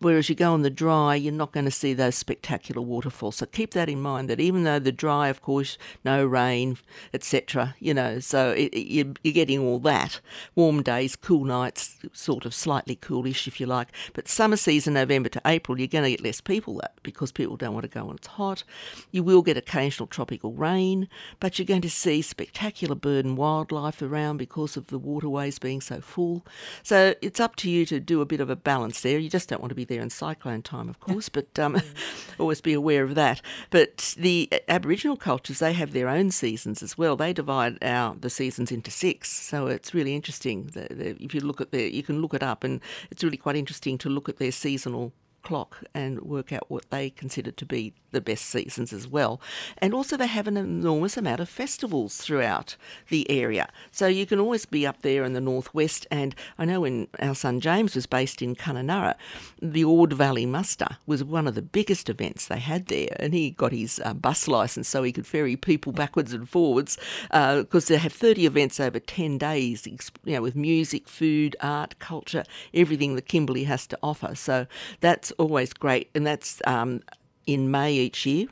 Whereas 0.02 0.30
you 0.30 0.36
go 0.36 0.52
on 0.52 0.64
the 0.64 0.72
dry, 0.72 1.14
you're 1.14 1.32
not 1.32 1.52
going 1.52 1.66
to 1.66 1.72
see 1.72 1.94
those 1.94 2.16
spectacular 2.16 2.82
waterfalls. 2.82 3.36
So 3.36 3.46
keep 3.46 3.76
that 3.76 3.88
in 3.88 4.02
mind. 4.02 4.32
That 4.32 4.40
even 4.40 4.64
though 4.64 4.80
the 4.80 4.92
dry, 4.92 5.28
of 5.28 5.44
course, 5.44 5.78
no 6.04 6.26
rain, 6.26 6.80
etc. 7.14 7.76
You 7.80 7.94
know, 7.94 8.20
so 8.20 8.50
it, 8.50 8.74
it, 8.74 9.20
you're 9.24 9.34
getting 9.34 9.60
all 9.60 9.78
that. 9.82 10.20
Warm 10.56 10.82
days, 10.82 11.16
cool 11.16 11.44
nights, 11.44 12.00
sort 12.14 12.46
of 12.46 12.56
slightly 12.56 12.96
coolish 12.96 13.48
if 13.48 13.60
you 13.60 13.68
like. 13.68 13.90
But 14.14 14.28
summer 14.28 14.58
season, 14.58 14.96
November 14.96 15.30
to 15.30 15.42
April, 15.46 15.78
you're 15.78 15.88
going 15.88 16.06
to 16.06 16.10
get 16.10 16.24
less 16.24 16.42
people 16.42 16.78
that 16.78 16.96
because 17.04 17.32
people 17.32 17.56
don't 17.56 17.76
want 17.76 17.84
to 17.84 18.00
go 18.00 18.06
when 18.06 18.16
it's 18.16 18.26
hot. 18.26 18.64
You 19.12 19.24
will 19.24 19.44
get 19.44 19.56
occasional 19.56 20.08
tropical 20.08 20.54
rain, 20.54 21.10
but 21.40 21.60
you're 21.60 21.68
going 21.68 21.82
to 21.84 21.92
see 21.92 22.24
spectacular 22.24 22.96
bird 22.96 23.26
and 23.26 23.38
wildlife 23.38 24.02
around 24.02 24.38
because 24.38 24.76
of 24.76 24.88
the 24.88 24.98
waterways 24.98 25.60
being 25.60 25.80
so 25.80 26.02
full. 26.02 26.44
So 26.82 27.14
it's 27.22 27.40
up 27.40 27.56
to 27.58 27.70
you 27.70 27.86
to 27.86 28.00
do 28.00 28.22
a 28.22 28.26
bit 28.26 28.42
of 28.42 28.50
a 28.50 28.56
balance 28.56 29.02
there. 29.02 29.20
You 29.20 29.30
just 29.30 29.48
don't 29.48 29.62
want 29.62 29.70
to 29.70 29.76
be 29.76 29.91
there 29.92 30.02
in 30.02 30.10
cyclone 30.10 30.62
time, 30.62 30.90
of 30.90 31.00
course, 31.08 31.30
but 31.30 31.58
um, 31.60 31.82
always 32.40 32.62
be 32.62 32.74
aware 32.74 33.04
of 33.04 33.16
that. 33.16 33.42
But 33.70 34.16
the 34.18 34.50
Aboriginal 34.68 35.18
cultures, 35.18 35.60
they 35.60 35.74
have 35.74 35.94
their 35.94 36.08
own 36.08 36.32
seasons 36.32 36.82
as 36.82 36.98
well. 36.98 37.16
They 37.16 37.34
divide 37.34 37.78
our 37.84 38.16
the 38.16 38.30
seasons 38.30 38.72
into 38.72 38.92
six, 38.92 39.32
so 39.32 39.68
it's 39.68 39.94
really 39.94 40.16
interesting. 40.16 40.68
The, 40.68 40.88
the, 40.90 41.24
if 41.24 41.36
you 41.36 41.42
look 41.42 41.62
at 41.62 41.72
their, 41.72 41.88
you 41.88 42.04
can 42.04 42.22
look 42.22 42.34
it 42.34 42.44
up, 42.44 42.64
and 42.64 42.82
it's 43.12 43.24
really 43.24 43.38
quite 43.38 43.56
interesting 43.56 43.98
to 44.00 44.10
look 44.10 44.30
at 44.30 44.38
their 44.38 44.52
seasonal 44.52 45.12
clock 45.44 45.84
and 45.94 46.22
work 46.22 46.52
out 46.52 46.70
what 46.70 46.90
they 46.90 47.10
consider 47.10 47.52
to 47.52 47.66
be 47.66 47.94
the 48.12 48.22
best 48.22 48.46
seasons 48.46 48.94
as 48.94 49.08
well. 49.08 49.42
And 49.78 49.94
also, 49.94 50.18
they 50.18 50.28
have 50.28 50.48
an 50.48 50.58
enormous 50.58 51.18
amount 51.18 51.40
of 51.40 51.50
festivals 51.50 52.18
throughout 52.18 52.76
the 53.10 53.30
area. 53.30 53.70
So 53.92 54.08
you 54.08 54.26
can 54.26 54.40
always 54.40 54.66
be 54.66 54.86
up 54.86 55.02
there 55.02 55.24
in 55.24 55.34
the 55.34 55.42
northwest. 55.42 56.06
And 56.12 56.36
I 56.58 56.66
know 56.66 56.82
when 56.82 57.08
our 57.20 57.36
son 57.36 57.60
James 57.60 57.96
was 57.96 58.06
based 58.06 58.42
in 58.42 58.56
Kununurra, 58.56 59.16
the 59.62 59.84
Ord 59.84 60.14
Valley 60.14 60.46
Muster 60.46 60.98
was 61.06 61.24
one 61.24 61.48
of 61.48 61.56
the 61.56 61.62
biggest 61.62 62.10
events 62.10 62.48
they 62.48 62.60
had 62.60 62.88
there. 62.88 63.16
And 63.18 63.34
he 63.34 63.52
got 63.52 63.72
his 63.72 64.02
uh, 64.04 64.14
bus 64.14 64.48
license 64.48 64.88
so 64.88 65.04
he 65.04 65.12
could 65.12 65.28
ferry 65.28 65.56
people 65.56 65.92
backwards 65.92 66.34
and 66.34 66.48
forwards 66.48 66.98
because 67.30 67.90
uh, 67.90 67.94
they 67.94 67.98
have 67.98 68.14
30 68.14 68.46
events 68.46 68.80
over 68.80 69.00
10 69.00 69.38
days, 69.38 69.88
you 69.88 70.34
know, 70.34 70.42
with 70.42 70.56
music, 70.56 71.08
food, 71.08 71.56
art, 71.62 71.98
culture, 72.00 72.44
everything 72.74 73.16
that 73.16 73.28
Kimberley 73.28 73.64
has 73.64 73.88
to 73.88 73.98
offer. 74.04 74.36
So 74.36 74.68
that's 75.00 75.31
always 75.34 75.74
great. 75.74 76.10
And 76.16 76.26
that's 76.26 76.62
um, 76.66 77.02
in 77.48 77.72
May 77.72 77.94
each 77.94 78.26
year. 78.26 78.48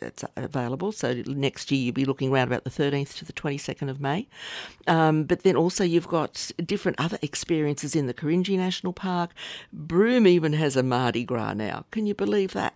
It's 0.00 0.24
available. 0.36 0.92
So 0.92 1.14
next 1.26 1.70
year 1.70 1.80
you'll 1.80 1.94
be 1.94 2.04
looking 2.04 2.32
around 2.32 2.48
about 2.48 2.64
the 2.64 2.70
13th 2.70 3.16
to 3.18 3.24
the 3.24 3.32
22nd 3.32 3.88
of 3.88 4.00
May. 4.00 4.26
Um, 4.86 5.24
but 5.24 5.42
then 5.42 5.56
also 5.56 5.84
you've 5.84 6.08
got 6.08 6.50
different 6.64 7.00
other 7.00 7.18
experiences 7.22 7.94
in 7.94 8.06
the 8.06 8.14
Karijini 8.14 8.58
National 8.58 8.92
Park. 8.92 9.30
Broome 9.72 10.26
even 10.26 10.52
has 10.54 10.76
a 10.76 10.82
Mardi 10.82 11.24
Gras 11.24 11.54
now. 11.54 11.84
Can 11.90 12.06
you 12.06 12.14
believe 12.14 12.52
that? 12.52 12.74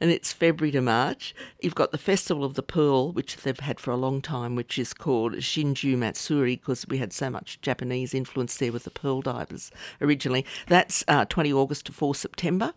And 0.00 0.10
it's 0.10 0.32
February 0.32 0.72
to 0.72 0.80
March. 0.80 1.34
You've 1.60 1.74
got 1.74 1.92
the 1.92 1.98
Festival 1.98 2.44
of 2.44 2.54
the 2.54 2.62
Pearl, 2.62 3.12
which 3.12 3.36
they've 3.36 3.60
had 3.60 3.78
for 3.78 3.90
a 3.90 3.96
long 3.96 4.22
time, 4.22 4.56
which 4.56 4.78
is 4.78 4.94
called 4.94 5.34
Shinju 5.34 5.98
Matsuri 5.98 6.56
because 6.56 6.88
we 6.88 6.98
had 6.98 7.12
so 7.12 7.28
much 7.28 7.60
Japanese 7.60 8.14
influence 8.14 8.56
there 8.56 8.72
with 8.72 8.84
the 8.84 8.90
pearl 8.90 9.20
divers 9.20 9.70
originally. 10.00 10.46
That's 10.68 11.04
uh, 11.06 11.26
20 11.26 11.52
August 11.52 11.86
to 11.86 11.92
4 11.92 12.14
September. 12.14 12.72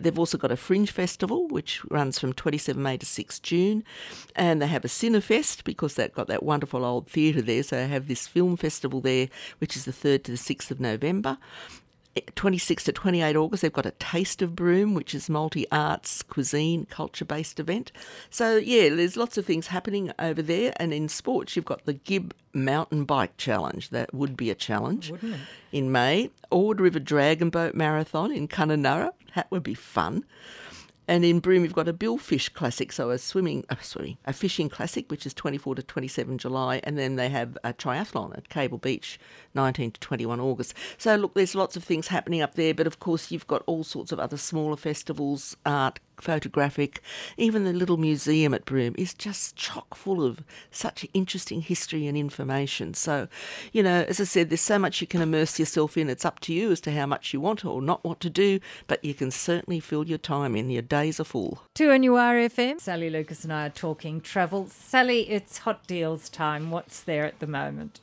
They've 0.00 0.18
also 0.18 0.38
got 0.38 0.52
a 0.52 0.56
Fringe 0.56 0.90
Festival, 0.90 1.48
which 1.48 1.84
runs 1.90 2.18
from 2.18 2.32
27 2.32 2.80
May 2.80 2.96
to 2.98 3.06
6 3.06 3.40
June. 3.40 3.84
And 4.36 4.62
they 4.62 4.68
have 4.68 4.84
a 4.84 4.88
Cinefest 4.88 5.64
because 5.64 5.94
they've 5.94 6.12
got 6.12 6.28
that 6.28 6.42
wonderful 6.42 6.84
old 6.84 7.08
theatre 7.08 7.42
there. 7.42 7.62
So 7.62 7.76
they 7.76 7.88
have 7.88 8.08
this 8.08 8.26
film 8.26 8.56
festival 8.56 9.00
there, 9.00 9.28
which 9.58 9.76
is 9.76 9.84
the 9.84 9.92
3rd 9.92 10.24
to 10.24 10.30
the 10.32 10.38
6th 10.38 10.70
of 10.70 10.80
November. 10.80 11.38
26 12.34 12.84
to 12.84 12.92
28 12.92 13.36
August, 13.36 13.62
they've 13.62 13.72
got 13.72 13.86
a 13.86 13.92
Taste 13.92 14.42
of 14.42 14.56
Broome, 14.56 14.94
which 14.94 15.14
is 15.14 15.30
multi 15.30 15.70
arts, 15.70 16.22
cuisine, 16.22 16.86
culture 16.86 17.24
based 17.24 17.60
event. 17.60 17.92
So, 18.30 18.56
yeah, 18.56 18.88
there's 18.88 19.16
lots 19.16 19.38
of 19.38 19.46
things 19.46 19.68
happening 19.68 20.12
over 20.18 20.42
there. 20.42 20.72
And 20.76 20.92
in 20.92 21.08
sports, 21.08 21.54
you've 21.54 21.64
got 21.64 21.84
the 21.84 21.94
Gibb 21.94 22.34
Mountain 22.52 23.04
Bike 23.04 23.36
Challenge. 23.36 23.90
That 23.90 24.12
would 24.12 24.36
be 24.36 24.50
a 24.50 24.54
challenge 24.54 25.12
in 25.72 25.92
May. 25.92 26.30
Ord 26.50 26.80
River 26.80 26.98
Dragon 26.98 27.50
Boat 27.50 27.74
Marathon 27.74 28.32
in 28.32 28.48
Kununurra. 28.48 29.12
That 29.36 29.50
would 29.50 29.62
be 29.62 29.74
fun. 29.74 30.24
And 31.10 31.24
in 31.24 31.40
Broome, 31.40 31.64
you've 31.64 31.72
got 31.72 31.88
a 31.88 31.92
billfish 31.92 32.54
classic, 32.54 32.92
so 32.92 33.10
a 33.10 33.18
swimming, 33.18 33.64
uh, 33.68 33.74
swimming, 33.82 34.16
a 34.26 34.32
fishing 34.32 34.68
classic, 34.68 35.10
which 35.10 35.26
is 35.26 35.34
24 35.34 35.74
to 35.74 35.82
27 35.82 36.38
July, 36.38 36.80
and 36.84 36.96
then 36.96 37.16
they 37.16 37.28
have 37.28 37.58
a 37.64 37.72
triathlon 37.72 38.38
at 38.38 38.48
Cable 38.48 38.78
Beach, 38.78 39.18
19 39.54 39.90
to 39.90 39.98
21 39.98 40.38
August. 40.38 40.72
So 40.98 41.16
look, 41.16 41.34
there's 41.34 41.56
lots 41.56 41.76
of 41.76 41.82
things 41.82 42.06
happening 42.06 42.42
up 42.42 42.54
there, 42.54 42.74
but 42.74 42.86
of 42.86 43.00
course 43.00 43.32
you've 43.32 43.48
got 43.48 43.64
all 43.66 43.82
sorts 43.82 44.12
of 44.12 44.20
other 44.20 44.36
smaller 44.36 44.76
festivals, 44.76 45.56
art, 45.66 45.98
photographic. 46.22 47.00
Even 47.36 47.64
the 47.64 47.72
little 47.72 47.96
museum 47.96 48.54
at 48.54 48.64
Broome 48.64 48.94
is 48.98 49.14
just 49.14 49.56
chock 49.56 49.94
full 49.94 50.24
of 50.24 50.40
such 50.70 51.06
interesting 51.14 51.62
history 51.62 52.06
and 52.06 52.16
information. 52.16 52.94
So, 52.94 53.28
you 53.72 53.82
know, 53.82 54.04
as 54.08 54.20
I 54.20 54.24
said, 54.24 54.50
there's 54.50 54.60
so 54.60 54.78
much 54.78 55.00
you 55.00 55.06
can 55.06 55.22
immerse 55.22 55.58
yourself 55.58 55.96
in. 55.96 56.08
It's 56.08 56.24
up 56.24 56.40
to 56.40 56.52
you 56.52 56.70
as 56.70 56.80
to 56.82 56.92
how 56.92 57.06
much 57.06 57.32
you 57.32 57.40
want 57.40 57.64
or 57.64 57.82
not 57.82 58.04
want 58.04 58.20
to 58.20 58.30
do, 58.30 58.60
but 58.86 59.04
you 59.04 59.14
can 59.14 59.30
certainly 59.30 59.80
fill 59.80 60.06
your 60.06 60.18
time 60.18 60.56
in. 60.56 60.70
Your 60.70 60.82
days 60.82 61.20
are 61.20 61.24
full. 61.24 61.62
2NURFM. 61.74 62.80
Sally 62.80 63.10
Lucas 63.10 63.44
and 63.44 63.52
I 63.52 63.66
are 63.66 63.70
talking 63.70 64.20
travel. 64.20 64.66
Sally, 64.68 65.28
it's 65.30 65.58
hot 65.58 65.86
deals 65.86 66.28
time. 66.28 66.70
What's 66.70 67.00
there 67.00 67.24
at 67.24 67.38
the 67.40 67.46
moment? 67.46 68.00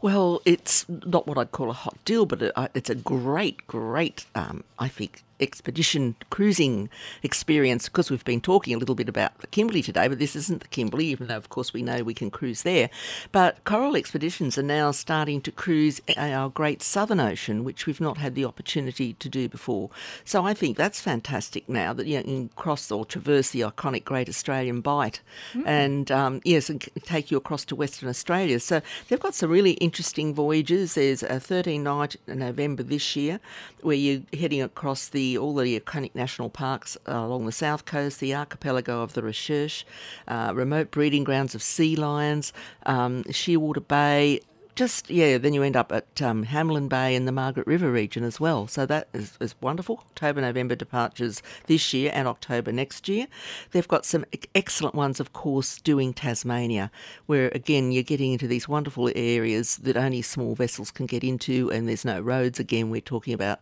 Well, 0.00 0.40
it's 0.44 0.86
not 0.88 1.26
what 1.26 1.38
I'd 1.38 1.52
call 1.52 1.70
a 1.70 1.74
hot 1.74 1.96
deal, 2.04 2.26
but 2.26 2.52
it's 2.74 2.90
a 2.90 2.94
great, 2.94 3.66
great, 3.66 4.26
um, 4.34 4.64
I 4.78 4.88
think, 4.88 5.24
expedition 5.40 6.16
cruising 6.30 6.90
experience 7.22 7.88
because 7.88 8.10
we've 8.10 8.24
been 8.24 8.40
talking 8.40 8.74
a 8.74 8.78
little 8.78 8.94
bit 8.94 9.08
about 9.08 9.38
the 9.38 9.46
Kimberley 9.46 9.82
today, 9.82 10.08
but 10.08 10.18
this 10.18 10.34
isn't 10.34 10.62
the 10.62 10.68
Kimberley, 10.68 11.06
even 11.06 11.28
though, 11.28 11.36
of 11.36 11.48
course, 11.48 11.72
we 11.72 11.82
know 11.82 12.02
we 12.02 12.14
can 12.14 12.30
cruise 12.30 12.62
there. 12.62 12.90
But 13.32 13.62
Coral 13.64 13.96
Expeditions 13.96 14.58
are 14.58 14.62
now 14.62 14.90
starting 14.90 15.40
to 15.42 15.52
cruise 15.52 16.00
our 16.16 16.48
Great 16.48 16.82
Southern 16.82 17.20
Ocean, 17.20 17.64
which 17.64 17.86
we've 17.86 18.00
not 18.00 18.18
had 18.18 18.34
the 18.34 18.44
opportunity 18.44 19.12
to 19.14 19.28
do 19.28 19.48
before. 19.48 19.90
So 20.24 20.44
I 20.44 20.54
think 20.54 20.76
that's 20.76 21.00
fantastic 21.00 21.68
now 21.68 21.92
that 21.92 22.06
you 22.06 22.22
can 22.22 22.48
cross 22.50 22.90
or 22.90 23.04
traverse 23.04 23.50
the 23.50 23.60
iconic 23.60 24.04
Great 24.04 24.28
Australian 24.28 24.80
Bight 24.80 25.20
mm. 25.52 25.62
and, 25.66 26.10
um, 26.10 26.40
yes, 26.44 26.68
and 26.68 26.80
take 27.04 27.30
you 27.30 27.36
across 27.36 27.64
to 27.66 27.76
Western 27.76 28.08
Australia. 28.08 28.58
So 28.60 28.80
they've 29.08 29.20
got 29.20 29.34
some 29.34 29.47
really 29.48 29.72
interesting 29.72 30.34
voyages. 30.34 30.94
There's 30.94 31.22
a 31.22 31.40
13 31.40 31.82
night 31.82 32.16
in 32.26 32.38
November 32.38 32.82
this 32.82 33.16
year 33.16 33.40
where 33.80 33.96
you're 33.96 34.22
heading 34.32 34.62
across 34.62 35.08
the 35.08 35.38
all 35.38 35.54
the 35.54 35.78
iconic 35.78 36.14
national 36.14 36.50
parks 36.50 36.96
uh, 37.08 37.12
along 37.12 37.46
the 37.46 37.52
south 37.52 37.84
coast, 37.84 38.20
the 38.20 38.34
archipelago 38.34 39.02
of 39.02 39.14
the 39.14 39.22
Recherche, 39.22 39.84
uh, 40.28 40.52
remote 40.54 40.90
breeding 40.90 41.24
grounds 41.24 41.54
of 41.54 41.62
sea 41.62 41.96
lions, 41.96 42.52
um, 42.86 43.24
Shearwater 43.24 43.86
Bay, 43.86 44.40
just 44.78 45.10
yeah, 45.10 45.38
then 45.38 45.52
you 45.52 45.64
end 45.64 45.74
up 45.74 45.90
at 45.90 46.22
um, 46.22 46.44
Hamelin 46.44 46.88
Bay 46.88 47.16
in 47.16 47.24
the 47.24 47.32
Margaret 47.32 47.66
River 47.66 47.90
region 47.90 48.22
as 48.22 48.38
well. 48.38 48.68
So 48.68 48.86
that 48.86 49.08
is, 49.12 49.36
is, 49.40 49.56
wonderful. 49.60 49.98
October, 49.98 50.40
November 50.40 50.76
departures 50.76 51.42
this 51.66 51.92
year 51.92 52.12
and 52.14 52.28
October 52.28 52.70
next 52.70 53.08
year. 53.08 53.26
They've 53.72 53.88
got 53.88 54.06
some 54.06 54.24
excellent 54.54 54.94
ones, 54.94 55.18
of 55.18 55.32
course, 55.32 55.80
doing 55.80 56.14
Tasmania, 56.14 56.92
where 57.26 57.50
again 57.56 57.90
you're 57.90 58.04
getting 58.04 58.32
into 58.32 58.46
these 58.46 58.68
wonderful 58.68 59.10
areas 59.16 59.78
that 59.78 59.96
only 59.96 60.22
small 60.22 60.54
vessels 60.54 60.92
can 60.92 61.06
get 61.06 61.24
into, 61.24 61.72
and 61.72 61.88
there's 61.88 62.04
no 62.04 62.20
roads. 62.20 62.60
Again, 62.60 62.88
we're 62.88 63.00
talking 63.00 63.34
about 63.34 63.58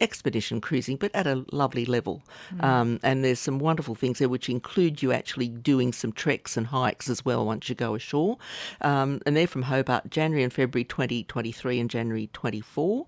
expedition 0.00 0.60
cruising, 0.60 0.96
but 0.96 1.10
at 1.14 1.26
a 1.26 1.44
lovely 1.52 1.84
level. 1.84 2.22
Mm. 2.54 2.64
Um, 2.64 3.00
and 3.02 3.24
there's 3.24 3.40
some 3.40 3.58
wonderful 3.58 3.94
things 3.94 4.18
there, 4.18 4.28
which 4.28 4.48
include 4.48 5.02
you 5.02 5.12
actually 5.12 5.48
doing 5.48 5.92
some 5.92 6.12
treks 6.12 6.56
and 6.56 6.66
hikes 6.68 7.08
as 7.08 7.24
well 7.24 7.44
once 7.44 7.68
you 7.68 7.74
go 7.74 7.94
ashore. 7.94 8.38
Um, 8.80 9.20
and 9.26 9.36
they're 9.36 9.46
from 9.46 9.62
Hobart, 9.62 10.10
January 10.10 10.42
and 10.42 10.52
February 10.52 10.84
2023 10.84 11.80
and 11.80 11.90
January 11.90 12.30
24. 12.32 13.06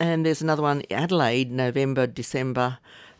And 0.00 0.26
there's 0.26 0.42
another 0.42 0.62
one, 0.62 0.82
Adelaide, 0.90 1.50
November, 1.50 2.06
December 2.06 2.78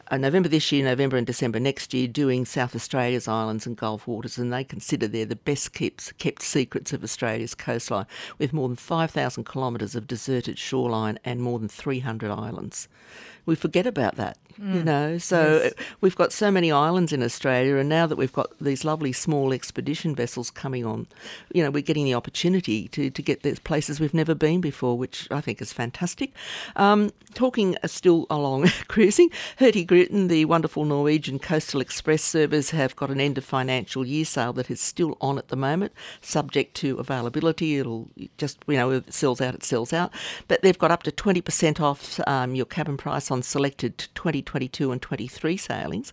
uh, 0.09 0.17
November 0.17 0.49
this 0.49 0.71
year, 0.71 0.85
November 0.85 1.17
and 1.17 1.27
December 1.27 1.59
next 1.59 1.93
year, 1.93 2.07
doing 2.07 2.45
South 2.45 2.75
Australia's 2.77 3.27
islands 3.27 3.67
and 3.67 3.77
Gulf 3.77 4.07
waters, 4.07 4.39
and 4.39 4.53
they 4.53 4.63
consider 4.63 5.09
they're 5.09 5.27
the 5.27 5.37
best 5.37 5.73
kept, 5.73 6.17
kept 6.19 6.43
secrets 6.43 6.93
of 6.93 7.03
Australia's 7.03 7.55
coastline, 7.55 8.07
with 8.39 8.53
more 8.53 8.69
than 8.69 8.77
5,000 8.77 9.45
kilometres 9.45 9.95
of 9.95 10.07
deserted 10.07 10.59
shoreline 10.59 11.19
and 11.25 11.43
more 11.43 11.59
than 11.59 11.69
300 11.69 12.31
islands. 12.31 12.89
We 13.47 13.55
forget 13.55 13.87
about 13.87 14.17
that 14.17 14.39
Mm. 14.61 14.75
You 14.75 14.83
know, 14.85 15.19
so 15.19 15.61
yes. 15.65 15.75
we've 16.01 16.17
got 16.17 16.33
so 16.33 16.51
many 16.51 16.73
islands 16.73 17.13
in 17.13 17.23
Australia, 17.23 17.77
and 17.77 17.89
now 17.89 18.07
that 18.07 18.17
we've 18.17 18.33
got 18.33 18.59
these 18.59 18.85
lovely 18.85 19.13
small 19.13 19.53
expedition 19.53 20.15
vessels 20.15 20.51
coming 20.51 20.85
on, 20.85 21.07
you 21.53 21.63
know, 21.63 21.71
we're 21.71 21.83
getting 21.83 22.05
the 22.05 22.15
opportunity 22.15 22.89
to, 22.89 23.11
to 23.11 23.23
get 23.23 23.43
these 23.43 23.59
places 23.59 24.01
we've 24.01 24.15
never 24.15 24.35
been 24.35 24.61
before, 24.61 24.97
which 24.97 25.29
I 25.31 25.43
think 25.43 25.61
is 25.61 25.73
fantastic. 25.73 26.33
Um, 26.75 27.11
talking 27.35 27.77
uh, 27.83 27.89
still 27.89 28.27
along 28.31 28.69
cruising, 28.89 29.31
Hurtigruten, 29.59 30.29
the 30.29 30.47
wonderful 30.47 30.87
Norwegian 30.87 31.39
coastal 31.39 31.83
express 31.83 32.23
service, 32.23 32.71
have 32.71 32.97
got 32.97 33.11
an 33.11 33.21
end 33.21 33.37
of 33.37 33.45
financial 33.45 34.07
year 34.07 34.25
sale 34.25 34.55
that 34.55 34.71
is 34.71 34.81
still 34.81 35.19
on 35.21 35.37
at 35.37 35.49
the 35.49 35.57
moment, 35.57 35.93
subject 36.23 36.75
to 36.77 36.97
availability. 36.97 37.77
It'll 37.77 38.09
just, 38.39 38.59
you 38.67 38.77
know, 38.77 38.91
if 38.91 39.09
it 39.09 39.15
sells 39.15 39.43
out, 39.43 39.55
it 39.55 39.65
sells 39.65 39.93
out. 39.93 40.13
But 40.49 40.63
they've 40.63 40.79
got 40.79 40.91
up 40.91 41.03
to 41.03 41.13
20% 41.13 41.79
off 41.79 42.19
um, 42.27 42.55
your 42.55 42.67
cabin 42.67 42.97
price 42.97 43.31
on 43.31 43.36
selected 43.43 44.09
20 44.15 44.43
22 44.43 44.93
and 44.93 45.03
23 45.03 45.57
sailings. 45.57 46.13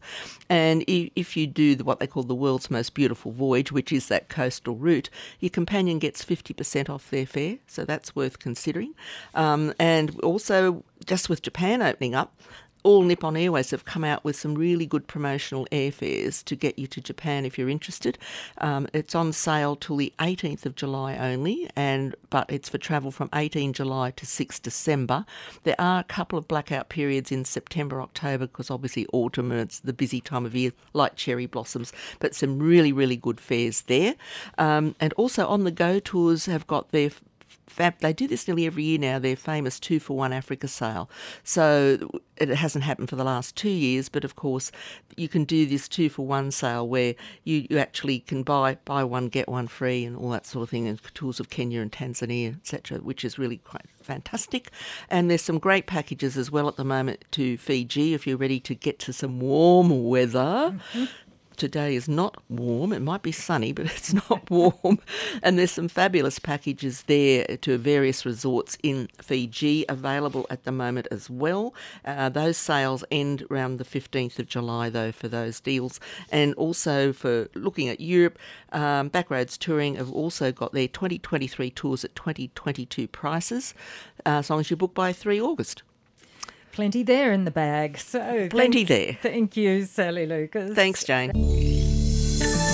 And 0.49 0.83
if 0.87 1.37
you 1.37 1.47
do 1.47 1.75
what 1.83 1.99
they 1.99 2.07
call 2.07 2.23
the 2.23 2.35
world's 2.35 2.69
most 2.69 2.93
beautiful 2.93 3.31
voyage, 3.31 3.71
which 3.71 3.91
is 3.91 4.07
that 4.07 4.29
coastal 4.29 4.75
route, 4.75 5.09
your 5.39 5.49
companion 5.49 5.99
gets 5.99 6.23
50% 6.23 6.89
off 6.89 7.09
their 7.09 7.25
fare. 7.25 7.57
So 7.67 7.85
that's 7.85 8.15
worth 8.15 8.39
considering. 8.39 8.93
Um, 9.35 9.73
and 9.79 10.19
also, 10.21 10.83
just 11.05 11.29
with 11.29 11.41
Japan 11.41 11.81
opening 11.81 12.15
up, 12.15 12.33
all 12.83 13.03
Nippon 13.03 13.35
Airways 13.35 13.71
have 13.71 13.85
come 13.85 14.03
out 14.03 14.23
with 14.23 14.35
some 14.35 14.55
really 14.55 14.85
good 14.85 15.07
promotional 15.07 15.67
airfares 15.71 16.43
to 16.45 16.55
get 16.55 16.77
you 16.77 16.87
to 16.87 17.01
Japan 17.01 17.45
if 17.45 17.57
you're 17.57 17.69
interested. 17.69 18.17
Um, 18.59 18.87
it's 18.93 19.15
on 19.15 19.33
sale 19.33 19.75
till 19.75 19.97
the 19.97 20.13
18th 20.19 20.65
of 20.65 20.75
July 20.75 21.17
only, 21.17 21.69
and 21.75 22.15
but 22.29 22.49
it's 22.51 22.69
for 22.69 22.77
travel 22.77 23.11
from 23.11 23.29
18 23.33 23.73
July 23.73 24.11
to 24.11 24.25
6 24.25 24.59
December. 24.59 25.25
There 25.63 25.79
are 25.79 25.99
a 25.99 26.03
couple 26.03 26.37
of 26.37 26.47
blackout 26.47 26.89
periods 26.89 27.31
in 27.31 27.45
September, 27.45 28.01
October, 28.01 28.47
because 28.47 28.69
obviously 28.69 29.07
autumn 29.13 29.51
and 29.51 29.61
it's 29.61 29.79
the 29.79 29.93
busy 29.93 30.21
time 30.21 30.45
of 30.45 30.55
year, 30.55 30.71
like 30.93 31.15
cherry 31.15 31.45
blossoms. 31.45 31.93
But 32.19 32.35
some 32.35 32.59
really, 32.59 32.91
really 32.91 33.17
good 33.17 33.39
fares 33.39 33.81
there. 33.83 34.15
Um, 34.57 34.95
and 34.99 35.13
also 35.13 35.47
on 35.47 35.63
the 35.63 35.71
go 35.71 35.99
tours 35.99 36.45
have 36.45 36.67
got 36.67 36.91
their 36.91 37.11
fab, 37.73 37.99
they 37.99 38.13
do 38.13 38.27
this 38.27 38.47
nearly 38.47 38.65
every 38.65 38.83
year 38.83 38.99
now, 38.99 39.19
their 39.19 39.35
famous 39.35 39.79
two 39.79 39.99
for 39.99 40.15
one 40.15 40.31
Africa 40.31 40.67
sale. 40.67 41.09
So 41.43 42.21
it 42.37 42.49
hasn't 42.49 42.83
happened 42.83 43.09
for 43.09 43.15
the 43.15 43.23
last 43.23 43.55
two 43.55 43.69
years, 43.69 44.09
but 44.09 44.23
of 44.23 44.35
course 44.35 44.71
you 45.17 45.27
can 45.27 45.43
do 45.43 45.65
this 45.65 45.87
two 45.87 46.09
for 46.09 46.25
one 46.25 46.51
sale 46.51 46.87
where 46.87 47.15
you, 47.43 47.67
you 47.69 47.77
actually 47.77 48.19
can 48.19 48.43
buy 48.43 48.77
buy 48.85 49.03
one 49.03 49.27
get 49.27 49.47
one 49.47 49.67
free 49.67 50.03
and 50.05 50.15
all 50.15 50.29
that 50.29 50.45
sort 50.45 50.63
of 50.63 50.69
thing, 50.69 50.87
and 50.87 51.01
tours 51.13 51.39
of 51.39 51.49
Kenya 51.49 51.81
and 51.81 51.91
Tanzania, 51.91 52.55
etc., 52.55 52.99
which 52.99 53.25
is 53.25 53.37
really 53.37 53.57
quite 53.57 53.85
fantastic. 54.01 54.71
And 55.09 55.29
there's 55.29 55.41
some 55.41 55.59
great 55.59 55.87
packages 55.87 56.37
as 56.37 56.51
well 56.51 56.67
at 56.67 56.75
the 56.75 56.83
moment 56.83 57.25
to 57.31 57.57
Fiji 57.57 58.13
if 58.13 58.27
you're 58.27 58.37
ready 58.37 58.59
to 58.61 58.75
get 58.75 58.99
to 58.99 59.13
some 59.13 59.39
warm 59.39 60.03
weather. 60.03 60.39
Mm-hmm 60.93 61.05
today 61.57 61.95
is 61.95 62.07
not 62.07 62.37
warm. 62.49 62.93
It 62.93 63.01
might 63.01 63.23
be 63.23 63.31
sunny, 63.31 63.71
but 63.71 63.85
it's 63.95 64.13
not 64.13 64.49
warm. 64.49 64.99
and 65.41 65.57
there's 65.57 65.71
some 65.71 65.87
fabulous 65.87 66.39
packages 66.39 67.03
there 67.03 67.45
to 67.57 67.77
various 67.77 68.25
resorts 68.25 68.77
in 68.83 69.09
Fiji 69.21 69.85
available 69.89 70.45
at 70.49 70.63
the 70.63 70.71
moment 70.71 71.07
as 71.11 71.29
well. 71.29 71.73
Uh, 72.05 72.29
those 72.29 72.57
sales 72.57 73.03
end 73.11 73.45
around 73.49 73.77
the 73.77 73.85
15th 73.85 74.39
of 74.39 74.47
July, 74.47 74.89
though, 74.89 75.11
for 75.11 75.27
those 75.27 75.59
deals. 75.59 75.99
And 76.31 76.53
also 76.55 77.13
for 77.13 77.47
looking 77.55 77.89
at 77.89 77.99
Europe, 77.99 78.37
um, 78.71 79.09
Backroads 79.09 79.57
Touring 79.57 79.95
have 79.95 80.11
also 80.11 80.51
got 80.51 80.73
their 80.73 80.87
2023 80.87 81.69
tours 81.71 82.03
at 82.03 82.15
2022 82.15 83.07
prices, 83.07 83.73
uh, 84.25 84.29
as 84.29 84.49
long 84.49 84.59
as 84.59 84.69
you 84.69 84.77
book 84.77 84.93
by 84.93 85.13
3 85.13 85.39
August. 85.39 85.83
Plenty 86.73 87.03
there 87.03 87.31
in 87.31 87.45
the 87.45 87.51
bag. 87.51 87.97
So 87.97 88.47
Plenty 88.49 88.83
thank- 88.85 89.21
there. 89.21 89.31
Thank 89.31 89.55
you, 89.57 89.85
Sally 89.85 90.25
Lucas. 90.25 90.73
Thanks, 90.75 91.03
Jane. 91.03 91.31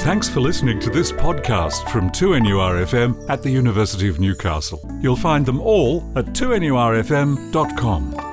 Thanks 0.03 0.27
for 0.29 0.39
listening 0.39 0.79
to 0.79 0.89
this 0.89 1.11
podcast 1.11 1.87
from 1.91 2.09
2NURFM 2.11 3.29
at 3.29 3.43
the 3.43 3.49
University 3.51 4.07
of 4.07 4.19
Newcastle. 4.19 4.79
You'll 5.01 5.15
find 5.17 5.45
them 5.45 5.59
all 5.61 6.09
at 6.15 6.25
2NURFM.com. 6.33 8.28